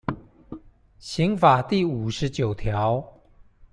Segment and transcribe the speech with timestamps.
[0.97, 3.21] 刑法第五十九條